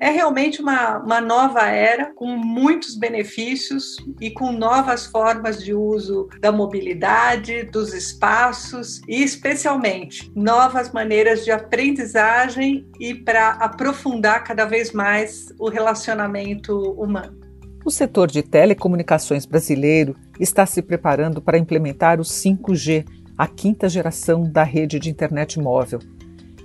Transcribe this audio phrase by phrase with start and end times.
[0.00, 6.28] É realmente uma, uma nova era com muitos benefícios e com novas formas de uso
[6.40, 14.92] da mobilidade, dos espaços e, especialmente, novas maneiras de aprendizagem e para aprofundar cada vez
[14.92, 17.36] mais o relacionamento humano.
[17.84, 23.04] O setor de telecomunicações brasileiro está se preparando para implementar o 5G,
[23.36, 25.98] a quinta geração da rede de internet móvel.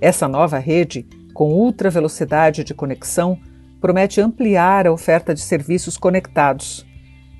[0.00, 1.04] Essa nova rede
[1.34, 3.38] com ultra velocidade de conexão,
[3.80, 6.86] promete ampliar a oferta de serviços conectados.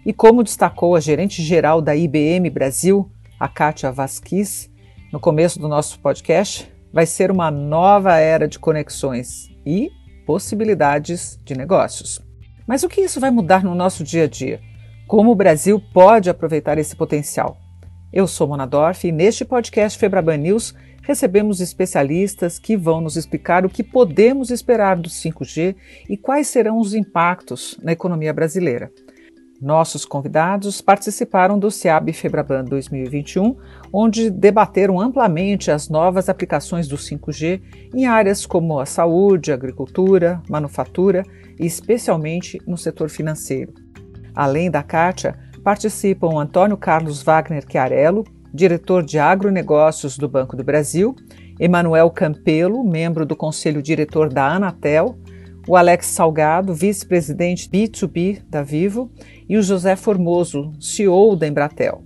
[0.04, 4.68] E como destacou a gerente geral da IBM Brasil, a Kátia Vasquez,
[5.12, 9.90] no começo do nosso podcast, vai ser uma nova era de conexões e
[10.26, 12.20] possibilidades de negócios.
[12.66, 14.60] Mas o que isso vai mudar no nosso dia a dia?
[15.06, 17.58] Como o Brasil pode aproveitar esse potencial?
[18.12, 23.64] Eu sou Mona Dorf e neste podcast Febraban News recebemos especialistas que vão nos explicar
[23.64, 25.76] o que podemos esperar do 5G
[26.08, 28.90] e quais serão os impactos na economia brasileira.
[29.60, 33.56] Nossos convidados participaram do SEAB Febraban 2021,
[33.92, 37.62] onde debateram amplamente as novas aplicações do 5G
[37.94, 41.22] em áreas como a saúde, agricultura, manufatura
[41.58, 43.72] e especialmente no setor financeiro.
[44.34, 48.24] Além da Kátia, participam Antônio Carlos Wagner Chiarello,
[48.54, 51.16] diretor de agronegócios do Banco do Brasil,
[51.58, 55.18] Emanuel Campelo, membro do conselho diretor da Anatel,
[55.66, 59.10] o Alex Salgado, vice-presidente B2B da Vivo,
[59.48, 62.04] e o José Formoso, CEO da Embratel.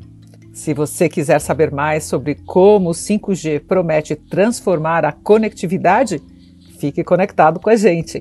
[0.54, 6.22] Se você quiser saber mais sobre como o 5G promete transformar a conectividade,
[6.78, 8.18] fique conectado com a gente.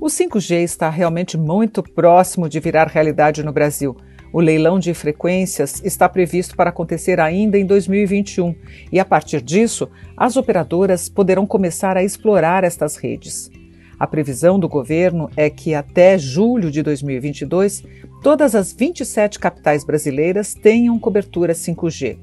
[0.00, 3.96] O 5G está realmente muito próximo de virar realidade no Brasil.
[4.36, 8.54] O leilão de frequências está previsto para acontecer ainda em 2021
[8.92, 13.50] e, a partir disso, as operadoras poderão começar a explorar estas redes.
[13.98, 17.82] A previsão do governo é que até julho de 2022,
[18.22, 22.18] todas as 27 capitais brasileiras tenham cobertura 5G.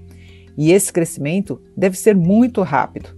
[0.55, 3.09] E esse crescimento deve ser muito rápido.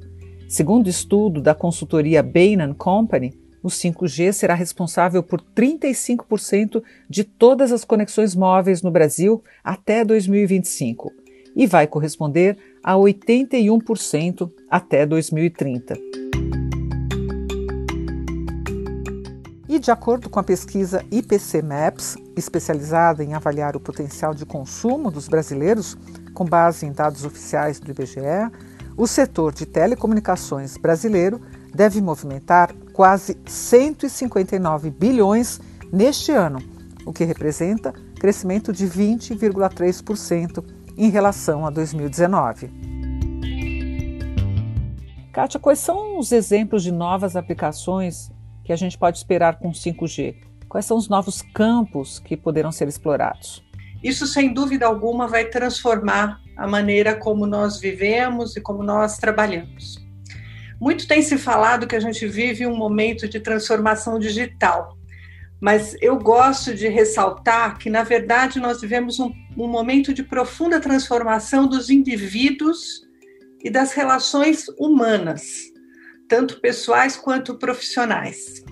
[0.47, 3.33] Segundo estudo da consultoria Bain Company,
[3.65, 11.11] o 5G será responsável por 35% de todas as conexões móveis no Brasil até 2025
[11.55, 15.97] e vai corresponder a 81% até 2030.
[19.67, 25.09] E de acordo com a pesquisa IPC Maps, especializada em avaliar o potencial de consumo
[25.09, 25.97] dos brasileiros,
[26.35, 28.19] com base em dados oficiais do IBGE,
[28.95, 31.41] o setor de telecomunicações brasileiro
[31.73, 35.59] deve movimentar quase 159 bilhões
[35.91, 36.59] neste ano,
[37.06, 40.63] o que representa crescimento de 20,3%
[40.97, 42.72] em relação a 2019.
[45.33, 48.31] Kátia, quais são os exemplos de novas aplicações
[48.63, 50.38] que a gente pode esperar com 5G?
[50.69, 53.62] Quais são os novos campos que poderão ser explorados?
[54.01, 60.04] Isso, sem dúvida alguma, vai transformar a maneira como nós vivemos e como nós trabalhamos.
[60.80, 64.97] Muito tem se falado que a gente vive um momento de transformação digital,
[65.62, 70.80] mas eu gosto de ressaltar que, na verdade, nós vivemos um, um momento de profunda
[70.80, 73.02] transformação dos indivíduos
[73.63, 75.44] e das relações humanas,
[76.28, 78.63] tanto pessoais quanto profissionais.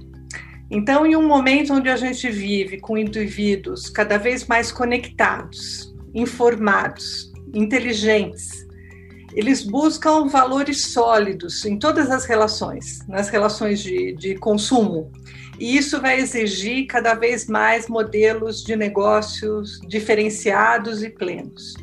[0.69, 7.31] Então, em um momento onde a gente vive com indivíduos cada vez mais conectados, informados,
[7.53, 8.65] inteligentes,
[9.35, 15.11] eles buscam valores sólidos em todas as relações, nas relações de, de consumo.
[15.59, 21.75] E isso vai exigir cada vez mais modelos de negócios diferenciados e plenos.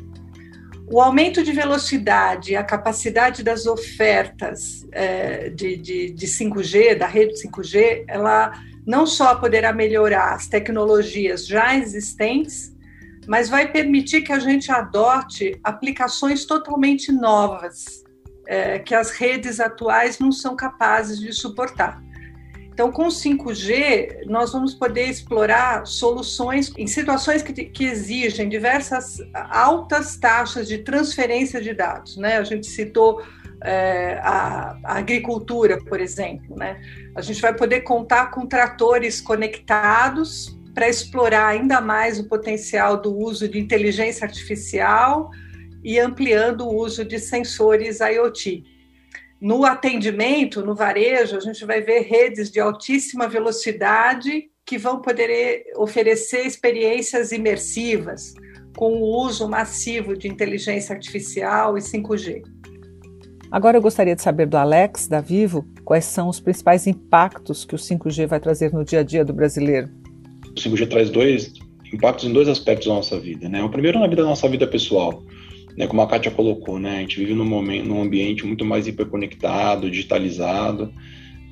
[0.91, 7.33] O aumento de velocidade, a capacidade das ofertas é, de, de, de 5G, da rede
[7.41, 8.51] 5G, ela
[8.85, 12.70] não só poderá melhorar as tecnologias já existentes,
[13.27, 18.03] mas vai permitir que a gente adote aplicações totalmente novas,
[18.47, 22.01] é, que as redes atuais não são capazes de suportar.
[22.73, 30.15] Então, com 5G, nós vamos poder explorar soluções em situações que, que, exigem diversas altas
[30.17, 32.17] taxas de transferência de dados.
[32.17, 32.37] Né?
[32.37, 33.21] A gente citou
[33.63, 36.55] é, a, a, agricultura, por exemplo.
[36.55, 36.81] Né?
[37.13, 43.15] A gente vai poder contar com tratores conectados para explorar ainda mais o potencial do
[43.17, 45.29] uso de inteligência artificial
[45.83, 48.63] e ampliando o uso de sensores IoT.
[49.39, 55.63] No atendimento, no varejo, a gente vai ver redes de altíssima velocidade que vão poder
[55.75, 58.33] oferecer experiências imersivas
[58.77, 62.43] com o uso massivo de inteligência artificial e 5G.
[63.51, 67.75] Agora eu gostaria de saber do Alex, da Vivo, quais são os principais impactos que
[67.75, 70.00] o 5G vai trazer no dia a dia do brasileiro.
[70.51, 71.53] O 5G traz dois
[71.93, 73.63] impactos em dois aspectos da nossa vida, né?
[73.63, 75.23] O primeiro na vida da nossa vida pessoal,
[75.77, 75.87] né?
[75.87, 76.97] Como a Kátia colocou, né?
[76.97, 80.91] A gente vive num momento, num ambiente muito mais hiperconectado, digitalizado,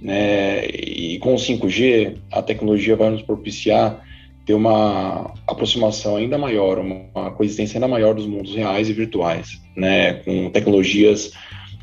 [0.01, 0.65] né?
[0.67, 4.03] E com o 5G, a tecnologia vai nos propiciar
[4.45, 10.13] ter uma aproximação ainda maior, uma coexistência ainda maior dos mundos reais e virtuais, né?
[10.13, 11.31] Com tecnologias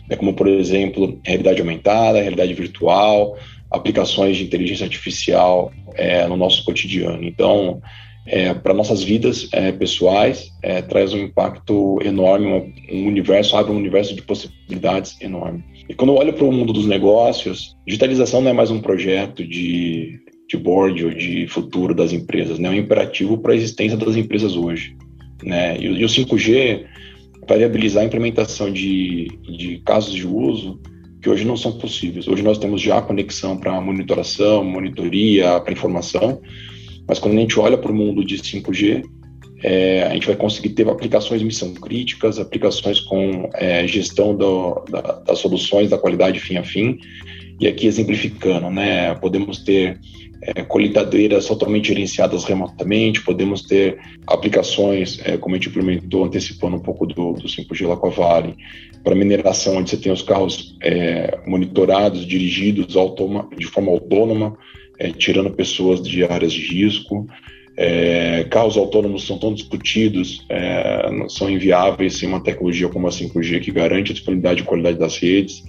[0.09, 3.37] né, como, por exemplo, realidade aumentada, realidade virtual,
[3.71, 7.25] aplicações de inteligência artificial é, no nosso cotidiano.
[7.25, 7.81] Então,
[8.27, 13.77] é, para nossas vidas é, pessoais, é, traz um impacto enorme, um, universo, abre um
[13.77, 15.65] universo de possibilidades enorme.
[15.89, 19.47] E quando eu olho para o mundo dos negócios, digitalização não é mais um projeto
[19.47, 20.19] de,
[20.49, 22.69] de board ou de futuro das empresas, né?
[22.69, 24.97] é um imperativo para a existência das empresas hoje.
[25.45, 25.79] Né?
[25.79, 26.85] E, e o 5G
[27.47, 30.81] para viabilizar a implementação de, de casos de uso
[31.26, 32.28] que hoje não são possíveis.
[32.28, 36.40] Hoje nós temos já conexão para monitoração, monitoria, para informação,
[37.08, 39.05] mas quando a gente olha para o mundo de 5G,
[39.64, 45.00] é, a gente vai conseguir ter aplicações missão críticas, aplicações com é, gestão do, da,
[45.26, 46.96] das soluções da qualidade fim a fim,
[47.58, 49.99] e aqui exemplificando, né, podemos ter
[50.43, 53.99] é, colheitadeiras totalmente gerenciadas remotamente, podemos ter
[54.29, 58.11] aplicações, é, como a gente implementou, antecipando um pouco do, do 5G lá com a
[58.11, 58.55] Vale,
[59.06, 62.88] para mineração, onde você tem os carros é, monitorados, dirigidos
[63.56, 64.58] de forma autônoma,
[64.99, 67.25] é, tirando pessoas de áreas de risco.
[67.76, 73.61] É, carros autônomos são tão discutidos, é, são inviáveis sem uma tecnologia como a 5G
[73.61, 75.62] que garante a disponibilidade e qualidade das redes.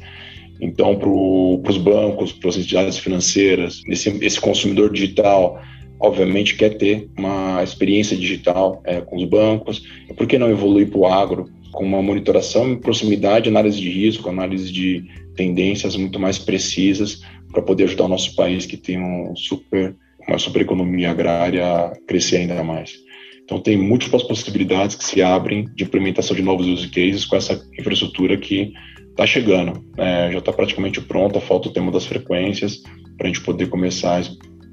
[0.59, 5.61] Então, para os bancos, para as entidades financeiras, esse, esse, consumidor digital,
[5.99, 9.83] obviamente, quer ter uma experiência digital é, com os bancos.
[10.15, 14.27] Por que não evoluir para o agro com uma monitoração em proximidade, análise de risco,
[14.27, 17.21] análise de tendências muito mais precisas
[17.51, 19.95] para poder ajudar o nosso país que tem um super,
[20.27, 22.95] uma super economia agrária a crescer ainda mais.
[23.43, 27.63] Então, tem múltiplas possibilidades que se abrem de implementação de novos use cases com essa
[27.79, 28.73] infraestrutura que
[29.11, 30.31] está chegando, né?
[30.31, 32.81] já está praticamente pronta, falta o tema das frequências
[33.17, 34.23] para a gente poder começar a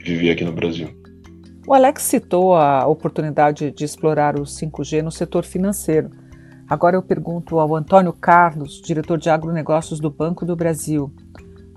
[0.03, 0.89] viver aqui no Brasil.
[1.67, 6.11] O Alex citou a oportunidade de explorar o 5G no setor financeiro.
[6.75, 11.09] Agora eu pergunto ao Antônio Carlos, diretor de agronegócios do Banco do Brasil.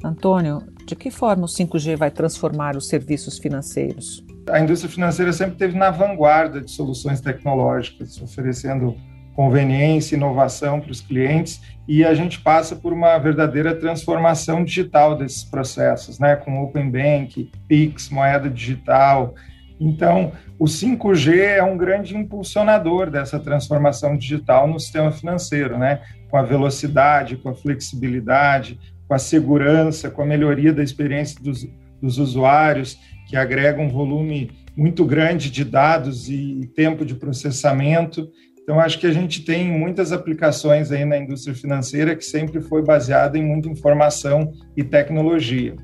[0.04, 4.26] Antônio, de que forma o 5G vai transformar os serviços financeiros?
[4.50, 8.96] A indústria financeira sempre esteve na vanguarda de soluções tecnológicas, oferecendo
[9.36, 15.44] conveniência, inovação para os clientes e a gente passa por uma verdadeira transformação digital desses
[15.44, 19.36] processos, né, com Open Bank, Pix, moeda digital.
[19.79, 26.38] Então, o 5G é um grande impulsionador dessa transformação digital no sistema financeiro, né, com
[26.38, 31.65] a velocidade, com a flexibilidade, com a segurança, com a melhoria da experiência dos,
[32.01, 32.97] dos usuários,
[33.27, 38.29] que agrega um volume muito grande de dados e tempo de processamento.
[38.62, 42.83] Então, acho que a gente tem muitas aplicações aí na indústria financeira que sempre foi
[42.83, 45.75] baseada em muita informação e tecnologia.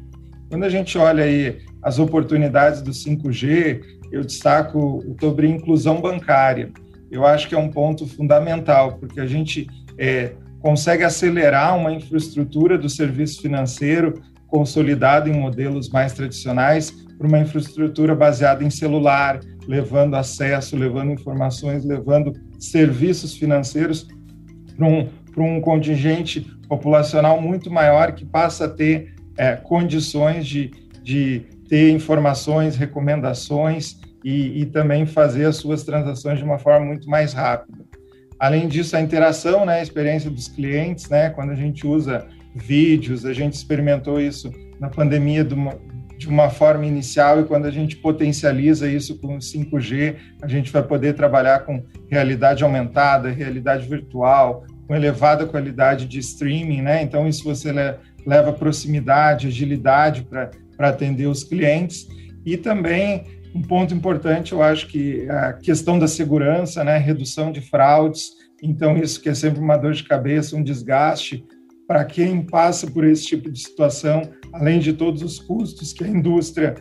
[0.49, 3.81] Quando a gente olha aí as oportunidades do 5G,
[4.11, 6.71] eu destaco sobre inclusão bancária.
[7.11, 12.77] Eu acho que é um ponto fundamental, porque a gente é, consegue acelerar uma infraestrutura
[12.77, 20.15] do serviço financeiro consolidado em modelos mais tradicionais para uma infraestrutura baseada em celular, levando
[20.15, 24.07] acesso, levando informações, levando serviços financeiros
[24.77, 30.71] para um, para um contingente populacional muito maior que passa a ter é, condições de,
[31.03, 37.09] de ter informações, recomendações e, e, também fazer as suas transações de uma forma muito
[37.09, 37.83] mais rápida.
[38.39, 43.25] Além disso, a interação, né, a experiência dos clientes, né, quando a gente usa vídeos,
[43.25, 45.55] a gente experimentou isso na pandemia do,
[46.17, 50.83] de uma forma inicial e quando a gente potencializa isso com 5G, a gente vai
[50.83, 57.01] poder trabalhar com realidade aumentada, realidade virtual, com elevada qualidade de streaming, né?
[57.01, 57.73] Então isso você
[58.25, 62.07] leva proximidade, agilidade para atender os clientes
[62.45, 63.23] e também
[63.55, 66.97] um ponto importante, eu acho que a questão da segurança, né?
[66.97, 68.31] Redução de fraudes.
[68.61, 71.45] Então isso que é sempre uma dor de cabeça, um desgaste
[71.87, 76.07] para quem passa por esse tipo de situação, além de todos os custos que a
[76.07, 76.75] indústria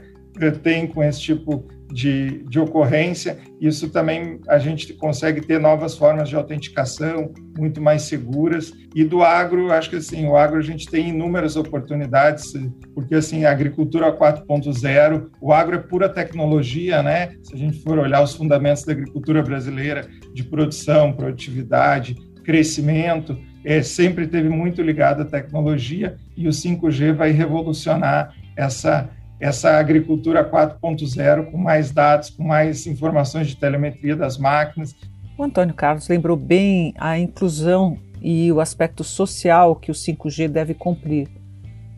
[0.62, 6.28] tem com esse tipo de, de ocorrência, isso também a gente consegue ter novas formas
[6.28, 8.72] de autenticação muito mais seguras.
[8.94, 12.54] E do agro, acho que assim, o agro a gente tem inúmeras oportunidades,
[12.94, 17.34] porque assim, a agricultura 4.0, o agro é pura tecnologia, né?
[17.42, 23.82] Se a gente for olhar os fundamentos da agricultura brasileira de produção, produtividade, crescimento, é,
[23.82, 29.08] sempre teve muito ligado à tecnologia e o 5G vai revolucionar essa,
[29.42, 34.94] essa agricultura 4.0 com mais dados, com mais informações de telemetria das máquinas.
[35.36, 40.74] O Antônio Carlos lembrou bem a inclusão e o aspecto social que o 5G deve
[40.74, 41.28] cumprir.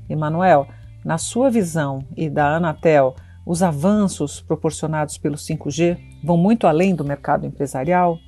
[0.09, 0.67] Emanuel,
[1.05, 7.05] na sua visão e da Anatel, os avanços proporcionados pelo 5G vão muito além do
[7.05, 8.19] mercado empresarial?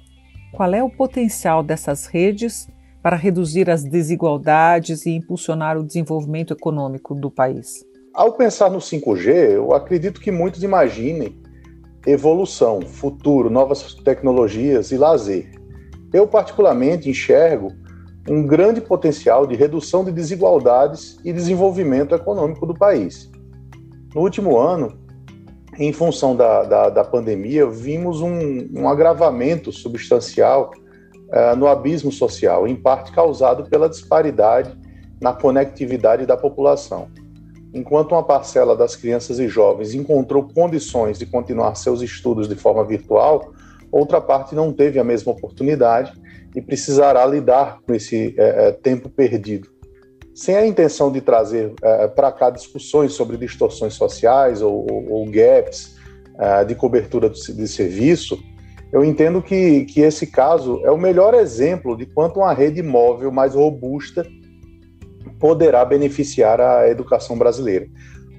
[0.53, 2.69] Qual é o potencial dessas redes
[3.03, 7.96] para reduzir as desigualdades e impulsionar o desenvolvimento econômico do país?
[8.17, 11.39] Ao pensar no 5G, eu acredito que muitos imaginem
[12.07, 15.51] evolução, futuro, novas tecnologias e lazer.
[16.15, 17.75] Eu, particularmente, enxergo
[18.27, 23.31] um grande potencial de redução de desigualdades e desenvolvimento econômico do país.
[24.15, 24.99] No último ano,
[25.79, 32.67] em função da, da, da pandemia, vimos um, um agravamento substancial uh, no abismo social,
[32.67, 34.75] em parte causado pela disparidade
[35.21, 37.11] na conectividade da população.
[37.77, 42.83] Enquanto uma parcela das crianças e jovens encontrou condições de continuar seus estudos de forma
[42.83, 43.53] virtual,
[43.93, 46.11] outra parte não teve a mesma oportunidade
[46.55, 49.69] e precisará lidar com esse é, tempo perdido.
[50.35, 55.27] Sem a intenção de trazer é, para cá discussões sobre distorções sociais ou, ou, ou
[55.27, 55.97] gaps
[56.39, 58.39] é, de cobertura de serviço,
[58.91, 63.31] eu entendo que, que esse caso é o melhor exemplo de quanto uma rede móvel
[63.31, 64.27] mais robusta
[65.39, 67.87] poderá beneficiar a educação brasileira.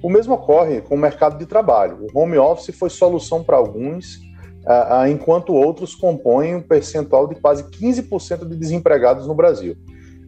[0.01, 2.06] O mesmo ocorre com o mercado de trabalho.
[2.13, 4.20] O home office foi solução para alguns,
[5.10, 9.75] enquanto outros compõem um percentual de quase 15% de desempregados no Brasil.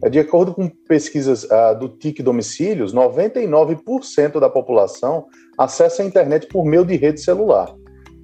[0.02, 1.46] É, de acordo com pesquisas
[1.78, 5.26] do TIC Domicílios, 99% da população
[5.58, 7.74] acessa a internet por meio de rede celular.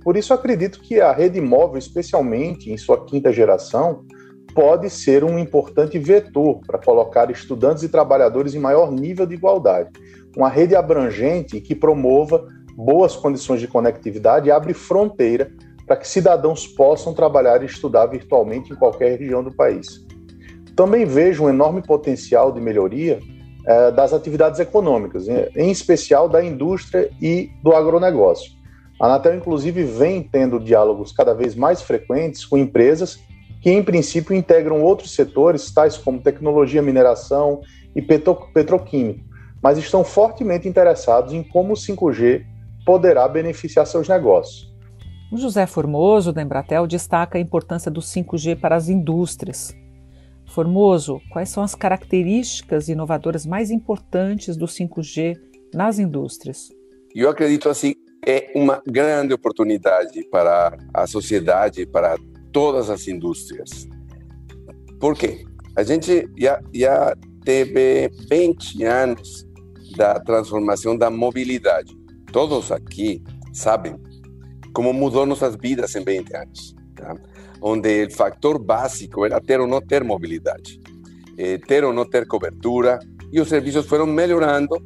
[0.03, 4.05] Por isso, acredito que a rede móvel, especialmente em sua quinta geração,
[4.57, 9.91] pode ser um importante vetor para colocar estudantes e trabalhadores em maior nível de igualdade.
[10.35, 15.53] Uma rede abrangente que promova boas condições de conectividade e abre fronteira
[15.87, 20.07] para que cidadãos possam trabalhar e estudar virtualmente em qualquer região do país.
[20.75, 23.21] Também vejo um enorme potencial de melhoria
[23.67, 28.53] eh, das atividades econômicas, em especial da indústria e do agronegócio.
[28.99, 33.21] A Anatel, inclusive, vem tendo diálogos cada vez mais frequentes com empresas
[33.61, 37.61] que em princípio integram outros setores, tais como tecnologia, mineração
[37.95, 39.25] e petro petroquímico,
[39.63, 42.45] mas estão fortemente interessados em como o 5G
[42.85, 44.73] poderá beneficiar seus negócios.
[45.33, 49.75] O José Formoso, da Embratel, destaca a importância do 5G para as indústrias.
[50.47, 55.37] Formoso, quais são as características inovadoras mais importantes do 5G
[55.75, 56.69] nas indústrias?
[57.13, 57.95] Eu acredito assim,
[58.25, 62.17] é uma grande oportunidade para a sociedade, para
[62.57, 63.87] todas as indústrias.
[64.99, 65.45] Por quê?
[65.77, 69.47] A gente já, já teve 20 anos
[69.95, 71.95] da transformação da mobilidade.
[72.33, 73.23] Todos aqui
[73.53, 74.01] sabem
[74.73, 76.75] como mudou nossas vidas em 20 anos.
[76.95, 77.15] Tá?
[77.61, 80.81] Onde o fator básico era ter ou não ter mobilidade,
[81.37, 82.99] eh, ter ou não ter cobertura,
[83.31, 84.77] e os serviços foram melhorando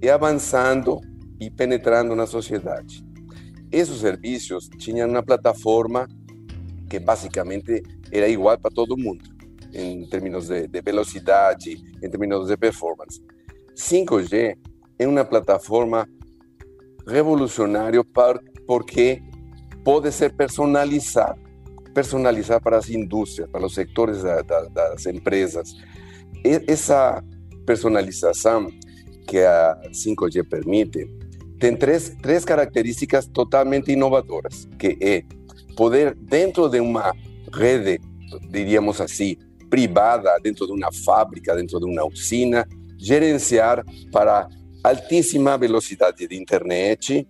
[0.00, 1.00] e avançando
[1.40, 3.04] e penetrando na sociedade.
[3.72, 6.06] Esses serviços tinham uma plataforma
[6.88, 9.24] que basicamente era igual para todo mundo,
[9.72, 13.20] em termos de, de velocidade, em termos de performance.
[13.74, 14.56] 5G
[14.98, 16.08] é uma plataforma
[17.06, 18.02] revolucionária
[18.66, 19.22] porque
[19.84, 21.38] pode ser personalizada,
[21.94, 25.74] personalizada para as indústrias, para os sectores da, das empresas.
[26.42, 27.22] Essa
[27.66, 28.68] personalização
[29.26, 31.08] que a 5G permite
[31.58, 35.24] tem três, três características totalmente inovadoras, que é
[35.76, 37.12] poder, dentro de uma
[37.52, 38.00] rede,
[38.50, 39.36] diríamos assim,
[39.70, 42.66] privada, dentro de uma fábrica, dentro de uma usina,
[42.98, 44.48] gerenciar para
[44.82, 47.26] altíssima velocidade de internet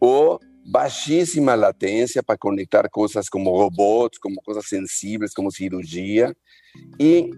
[0.00, 0.38] ou
[0.70, 6.34] baixíssima latência para conectar coisas como robôs, como coisas sensíveis, como cirurgia,
[7.00, 7.30] e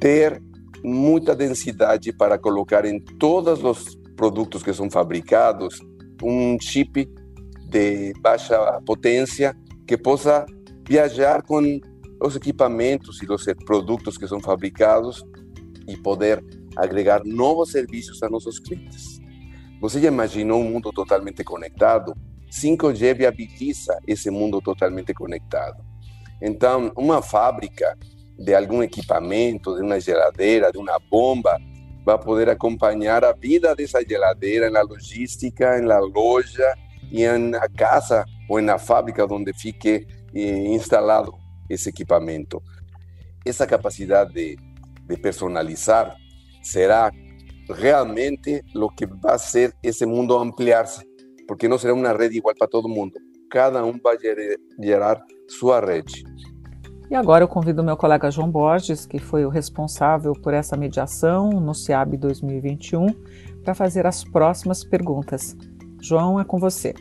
[0.00, 0.42] ter
[0.82, 5.78] muita densidade para colocar em todos os produtos que são fabricados
[6.22, 7.08] um chip
[7.68, 9.56] de baixa potência
[9.92, 10.46] que possa
[10.88, 11.78] viajar com
[12.18, 15.22] os equipamentos e os produtos que são fabricados
[15.86, 16.42] e poder
[16.74, 19.20] agregar novos serviços a nossos clientes.
[19.82, 22.14] Você já imaginou um mundo totalmente conectado?
[22.50, 25.84] 5G viabiliza esse mundo totalmente conectado.
[26.40, 27.94] Então, uma fábrica
[28.38, 31.58] de algum equipamento, de uma geladeira, de uma bomba,
[32.02, 36.74] vai poder acompanhar a vida dessa geladeira na logística, na loja
[37.12, 41.34] e na casa ou na fábrica onde fique eh, instalado
[41.68, 42.62] esse equipamento.
[43.44, 44.56] Essa capacidade de,
[45.06, 46.16] de personalizar,
[46.62, 47.12] será
[47.68, 51.04] realmente lo que va a hacer ese mundo ampliarse,
[51.46, 53.14] porque no será una red igual para todo mundo.
[53.50, 54.16] Cada um vai
[54.80, 56.24] gerar sua rede.
[57.10, 61.50] E agora eu convido meu colega João Borges, que foi o responsável por essa mediação
[61.50, 63.06] no CIAB 2021,
[63.62, 65.54] para fazer as próximas perguntas.
[66.02, 66.94] João, é com você.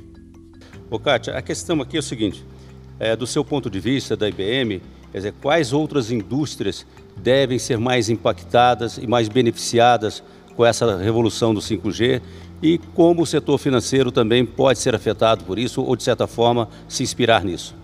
[0.90, 2.46] Ô, Kátia, a questão aqui é o seguinte:
[3.00, 4.82] é, do seu ponto de vista da IBM,
[5.12, 6.86] quer dizer, quais outras indústrias
[7.18, 10.24] devem ser mais impactadas e mais beneficiadas
[10.56, 12.22] com essa revolução do 5G
[12.62, 16.70] e como o setor financeiro também pode ser afetado por isso ou, de certa forma,
[16.88, 17.76] se inspirar nisso?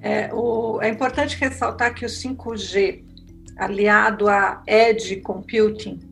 [0.00, 3.02] É, o, é importante ressaltar que o 5G,
[3.56, 6.09] aliado a Edge Computing,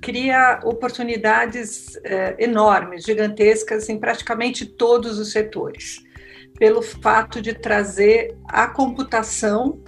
[0.00, 6.02] cria oportunidades é, enormes, gigantescas em praticamente todos os setores,
[6.58, 9.80] pelo fato de trazer a computação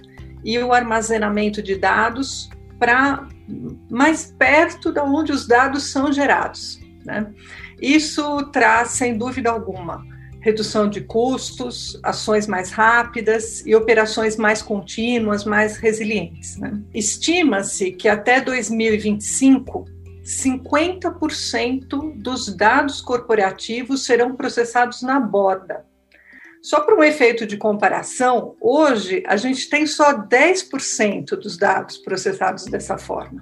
[0.43, 3.27] e o armazenamento de dados para
[3.89, 6.79] mais perto de onde os dados são gerados.
[7.05, 7.27] Né?
[7.81, 10.05] Isso traz, sem dúvida alguma,
[10.41, 16.57] redução de custos, ações mais rápidas e operações mais contínuas, mais resilientes.
[16.57, 16.79] Né?
[16.93, 19.85] Estima-se que até 2025,
[20.29, 25.83] 50% dos dados corporativos serão processados na borda.
[26.61, 32.65] Só para um efeito de comparação, hoje a gente tem só 10% dos dados processados
[32.65, 33.41] dessa forma.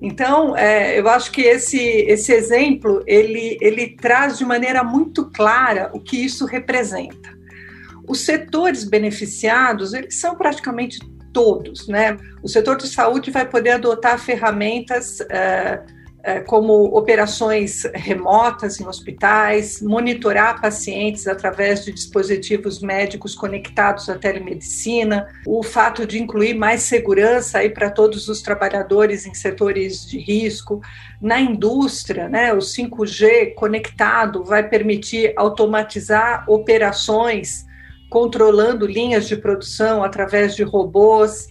[0.00, 5.90] Então, é, eu acho que esse, esse exemplo ele, ele traz de maneira muito clara
[5.92, 7.36] o que isso representa.
[8.08, 10.98] Os setores beneficiados eles são praticamente
[11.32, 12.16] todos, né?
[12.42, 15.82] O setor de saúde vai poder adotar ferramentas é,
[16.46, 25.62] como operações remotas em hospitais, monitorar pacientes através de dispositivos médicos conectados à telemedicina, o
[25.62, 30.80] fato de incluir mais segurança aí para todos os trabalhadores em setores de risco.
[31.20, 37.66] Na indústria, né, o 5G conectado vai permitir automatizar operações
[38.08, 41.48] controlando linhas de produção através de robôs,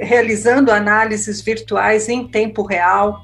[0.00, 3.22] realizando análises virtuais em tempo real.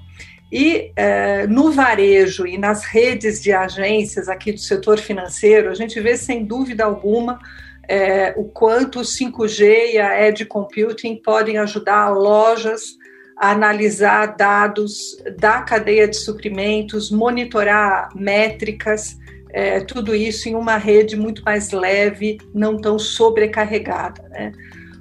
[0.59, 6.01] E é, no varejo e nas redes de agências aqui do setor financeiro, a gente
[6.01, 7.38] vê sem dúvida alguma
[7.87, 12.97] é, o quanto o 5G e a Edge Computing podem ajudar lojas
[13.37, 19.19] a analisar dados da cadeia de suprimentos, monitorar métricas,
[19.51, 24.23] é, tudo isso em uma rede muito mais leve, não tão sobrecarregada.
[24.31, 24.53] Né?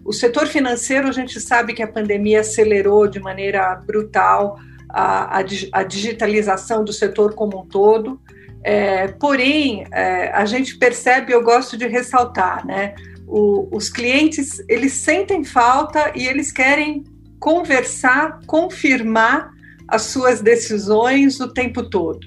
[0.04, 4.60] O setor financeiro, a gente sabe que a pandemia acelerou de maneira brutal
[4.96, 8.18] a, a, digitalização do setor como um todo.
[8.64, 12.96] É, porém, é, a gente percebe, eu gosto de ressaltar, né?
[13.28, 17.04] O, os clientes eles sentem falta e eles querem
[17.38, 19.52] conversar, confirmar
[19.86, 22.26] as suas decisões o tempo todo.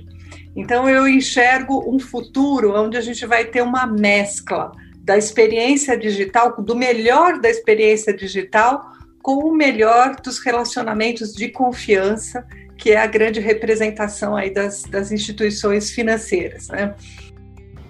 [0.55, 6.61] Então, eu enxergo um futuro onde a gente vai ter uma mescla da experiência digital,
[6.61, 8.93] do melhor da experiência digital,
[9.29, 12.47] com o melhor dos relacionamentos de confiança,
[12.79, 16.69] que é a grande representação aí das, das instituições financeiras.
[16.69, 16.95] Né?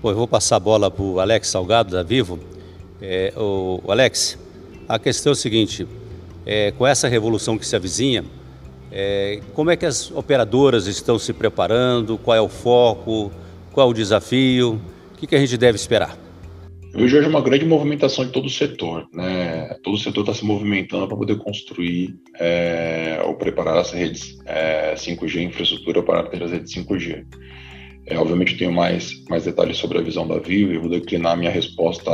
[0.02, 2.40] Eu vou passar a bola para o Alex Salgado, da Vivo.
[3.00, 4.36] É, o, Alex,
[4.88, 5.86] a questão é o seguinte,
[6.44, 8.24] é, com essa revolução que se avizinha,
[8.90, 13.30] é, como é que as operadoras estão se preparando, qual é o foco,
[13.70, 14.80] qual é o desafio,
[15.12, 16.18] o que, que a gente deve esperar?
[16.98, 19.08] Vejo hoje uma grande movimentação de todo o setor.
[19.14, 19.68] Né?
[19.84, 24.94] Todo o setor está se movimentando para poder construir é, ou preparar as redes é,
[24.96, 27.24] 5G, infraestrutura para ter as redes 5G.
[28.04, 31.36] É, obviamente, eu tenho mais, mais detalhes sobre a visão da Vivo e vou declinar
[31.36, 32.10] minha resposta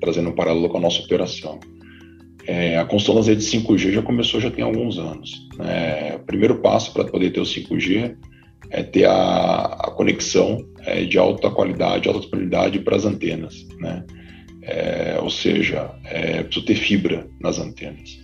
[0.00, 1.60] trazendo um paralelo com a nossa operação.
[2.48, 5.48] É, a construção das redes 5G já começou já tem alguns anos.
[5.56, 6.16] Né?
[6.16, 8.16] O primeiro passo para poder ter o 5G
[8.70, 14.04] é ter a, a conexão é, de alta qualidade, alta disponibilidade para as antenas, né?
[14.66, 18.18] É, ou seja, é, preciso ter fibra nas antenas.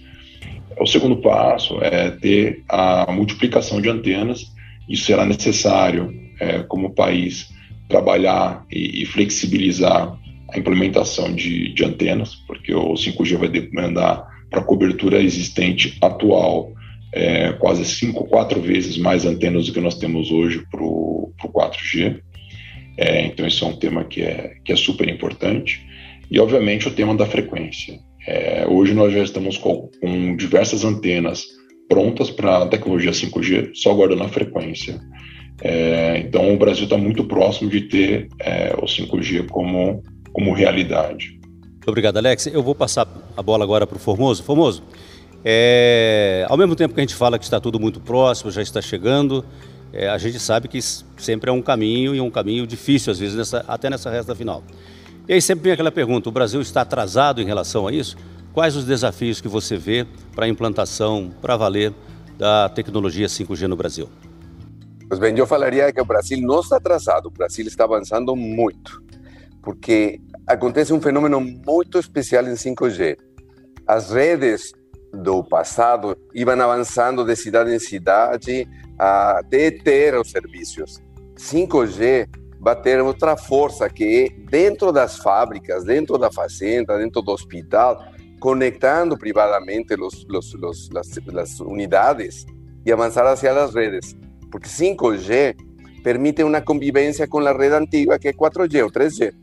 [0.79, 4.53] O segundo passo é ter a multiplicação de antenas.
[4.89, 7.49] Isso será necessário, é, como país,
[7.89, 10.19] trabalhar e, e, flexibilizar
[10.53, 16.73] a implementação de, de antenas, porque o 5G vai demandar para a cobertura existente atual
[17.13, 22.21] é, quase cinco, quatro vezes mais antenas do que nós temos hoje para o 4G.
[22.97, 25.87] É, então, isso é um tema que é, que é super importante.
[26.33, 28.01] E, obviamente, o tema da frequência.
[28.27, 31.45] É, hoje nós já estamos com, com diversas antenas
[31.91, 34.99] prontas para a tecnologia 5G, só aguardando a frequência.
[35.61, 41.39] É, então, o Brasil está muito próximo de ter é, o 5G como, como realidade.
[41.87, 42.47] Obrigado, Alex.
[42.47, 44.43] Eu vou passar a bola agora para o Formoso.
[44.43, 44.83] Formoso,
[45.45, 48.81] É, ao mesmo tempo que a gente fala que está tudo muito próximo, já está
[48.81, 49.45] chegando,
[49.93, 53.37] é, a gente sabe que sempre é um caminho e um caminho difícil, às vezes,
[53.37, 54.63] nessa, até nessa resta final.
[55.29, 58.17] E aí sempre vem aquela pergunta: o Brasil está atrasado em relação a isso?
[58.53, 61.93] Quais os desafios que você vê para a implantação, para valer,
[62.37, 64.09] da tecnologia 5G no Brasil?
[65.09, 69.03] Pois bem, eu falaria que o Brasil não está atrasado, o Brasil está avançando muito,
[69.63, 73.17] porque acontece um fenômeno muito especial em 5G.
[73.87, 74.73] As redes
[75.13, 78.67] do passado iam avançando de cidade em cidade
[78.99, 81.01] até ter os serviços.
[81.37, 82.29] 5G
[82.63, 87.99] vai ter outra força que é dentro das fábricas, dentro da fazenda, dentro do hospital,
[88.39, 92.47] conectando privadamente los, los, los, las, las unidades
[92.85, 94.17] y avanzar hacia las redes.
[94.49, 95.57] Porque 5G
[96.05, 99.35] permite uma convivência com a rede antiga, que é 4G ou 3G.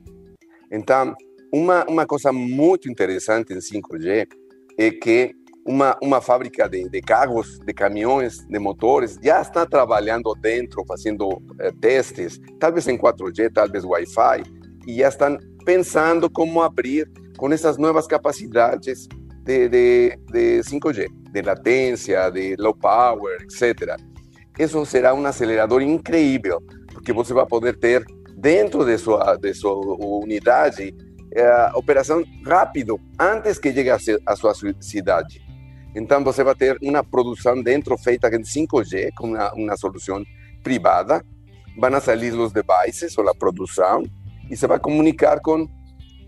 [0.71, 1.13] Então,
[1.53, 4.27] uma, uma coisa muito interessante em 5G
[4.77, 5.36] é que
[5.69, 11.29] uma, uma fábrica de, de carros, de caminhões, de motores, já está trabalhando dentro, fazendo
[11.60, 14.41] eh, testes, talvez em 4G, talvez Wi-Fi,
[14.88, 19.08] e já estão pensando como abrir com essas novas capacidades
[19.43, 23.95] de, de, de 5G, de latência, de low power, etc.
[24.58, 28.03] Isso será um acelerador incrível, porque você vai poder ter
[28.36, 30.95] dentro de sua, de sua unidade
[31.32, 35.48] eh, operação rápido, antes que chegue a sua cidade.
[35.95, 40.23] Então, você vai ter uma produção dentro feita em 5G, com uma, uma solução
[40.63, 41.23] privada.
[41.78, 44.04] Vão sair os devices ou a produção
[44.49, 45.67] e você vai comunicar com,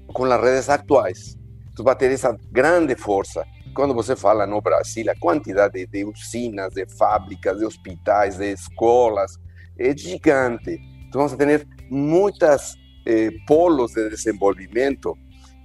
[0.07, 1.37] com as redes atuais.
[1.71, 3.45] Então, vai ter essa grande força.
[3.75, 9.37] Quando você fala no Brasil, a quantidade de usinas, de fábricas, de hospitais, de escolas
[9.77, 10.79] é gigante.
[11.07, 15.15] Então, vamos ter muitas eh, polos de desenvolvimento,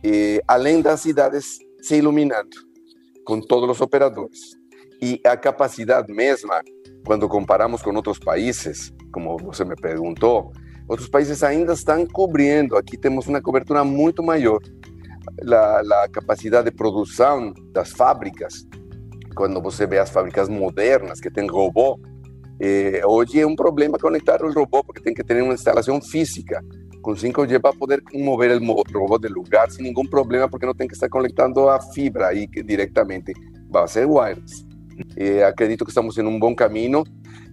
[0.05, 2.67] eh, além das cidades se iluminando
[3.27, 4.57] com todos os operadores.
[5.03, 6.63] E a capacidade mesma,
[7.05, 10.53] quando comparamos com outros países, como você me perguntou,
[10.89, 12.77] outros países ainda estão cobrindo.
[12.77, 14.61] Aqui temos uma cobertura muito maior.
[15.53, 18.65] A, capacidade de produção das fábricas,
[19.35, 22.01] quando você vê as fábricas modernas que têm robô,
[22.61, 26.65] eh, hoje é um problema conectar o robô, porque tem que ter uma instalação física
[27.07, 30.89] com 5G para poder mover o robô de lugar sem nenhum problema, porque não tem
[30.89, 33.33] que estar conectando a fibra aí diretamente.
[33.71, 34.67] Vai ser wireless.
[35.17, 37.05] E acredito que estamos em um bom caminho.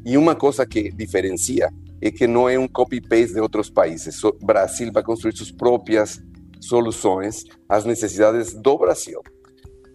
[0.03, 1.69] E uma coisa que diferencia
[2.01, 4.19] é que não é um copy-paste de outros países.
[4.43, 6.19] Brasil vai construir suas próprias
[6.59, 9.21] soluções às necessidades do Brasil.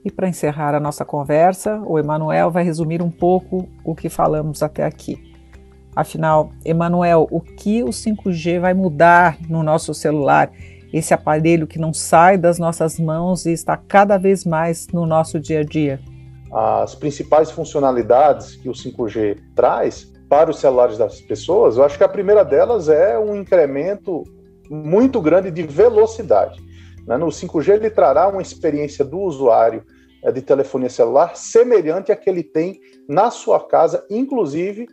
[0.04, 4.62] E para encerrar a nossa conversa, o Emanuel vai resumir um pouco o que falamos
[4.62, 5.27] até aqui.
[5.98, 10.48] Afinal, Emanuel, o que o 5G vai mudar no nosso celular?
[10.92, 15.40] Esse aparelho que não sai das nossas mãos e está cada vez mais no nosso
[15.40, 15.98] dia a dia.
[16.52, 22.04] As principais funcionalidades que o 5G traz para os celulares das pessoas, eu acho que
[22.04, 24.22] a primeira delas é um incremento
[24.70, 26.62] muito grande de velocidade.
[27.08, 27.16] Né?
[27.16, 29.82] No 5G, ele trará uma experiência do usuário
[30.22, 34.86] eh, de telefonia celular semelhante à que ele tem na sua casa, inclusive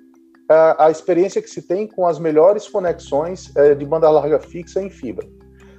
[0.47, 4.89] a, experiência que se tem com as melhores conexões é, de banda larga fixa em
[4.89, 5.27] fibra.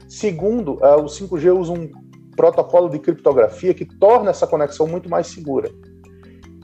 [0.08, 1.90] Segundo, é, o 5G usa um
[2.36, 5.70] protocolo de criptografia que torna essa conexão muito mais segura.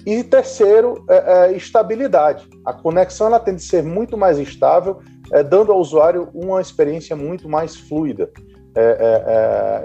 [0.04, 2.48] E terceiro, é, estabilidade.
[2.64, 5.00] A conexão ela tende a ser muito mais estável,
[5.48, 8.28] dando ao usuário uma experiência muito mais fluida.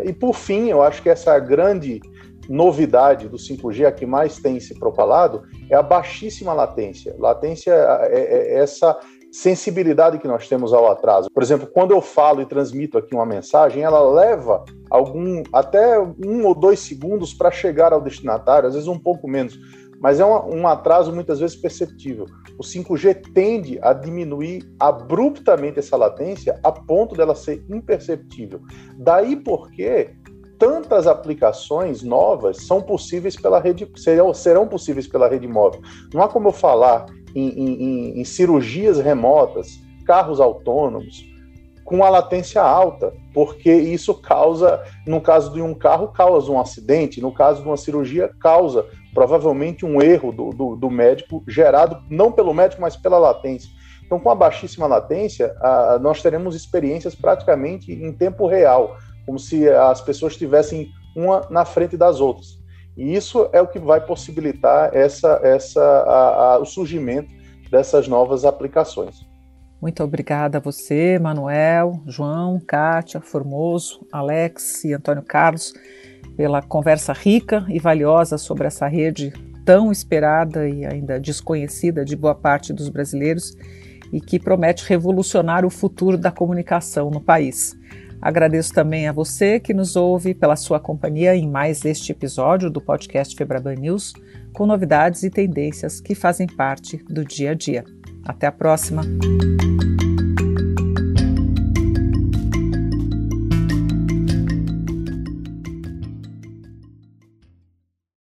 [0.03, 2.01] E por fim, eu acho que essa grande
[2.49, 7.15] novidade do 5G, a que mais tem se propalado, é a baixíssima latência.
[7.17, 8.97] Latência é, é, é essa
[9.31, 11.29] sensibilidade que nós temos ao atraso.
[11.31, 16.45] Por exemplo, quando eu falo e transmito aqui uma mensagem, ela leva algum até um
[16.45, 19.57] ou dois segundos para chegar ao destinatário, às vezes um pouco menos,
[19.99, 22.25] mas é um, um atraso muitas vezes perceptível.
[22.57, 28.61] O 5G tende a diminuir abruptamente essa latência a ponto dela ser imperceptível.
[28.97, 30.15] Daí porque
[30.57, 35.81] tantas aplicações novas são possíveis pela rede, serão, serão possíveis pela rede móvel.
[36.13, 41.25] Não há como eu falar em, em, em cirurgias remotas, carros autônomos,
[41.87, 47.21] com a latência alta, porque isso causa, no caso de um carro, causa um acidente,
[47.21, 52.29] no caso de uma cirurgia, causa provavelmente um erro do, do, do médico, gerado não
[52.29, 53.69] pelo médico, mas pela latência.
[54.05, 59.69] Então, com a baixíssima latência, a, nós teremos experiências praticamente em tempo real como se
[59.69, 62.57] as pessoas estivessem uma na frente das outras.
[62.95, 67.29] E isso é o que vai possibilitar essa, essa, a, a, o surgimento
[67.69, 69.27] dessas novas aplicações.
[69.79, 75.73] Muito obrigada a você, Manuel, João, Kátia, Formoso, Alex e Antônio Carlos,
[76.35, 79.31] pela conversa rica e valiosa sobre essa rede
[79.63, 83.55] tão esperada e ainda desconhecida de boa parte dos brasileiros
[84.11, 87.77] e que promete revolucionar o futuro da comunicação no país.
[88.21, 92.81] Agradeço também a você que nos ouve pela sua companhia em mais este episódio do
[92.81, 94.13] podcast Febraban News,
[94.53, 97.83] com novidades e tendências que fazem parte do dia a dia.
[98.25, 99.03] Até a próxima!